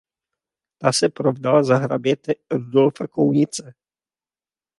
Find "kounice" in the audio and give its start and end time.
3.07-3.73